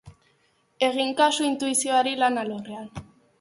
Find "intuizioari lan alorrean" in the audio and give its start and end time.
1.49-2.91